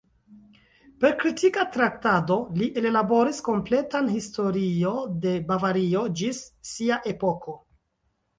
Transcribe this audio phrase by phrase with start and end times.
[1.01, 4.95] Per kritika traktado, li ellaboris kompletan historio
[5.27, 6.41] de Bavario ĝis
[6.73, 7.57] sia epoko.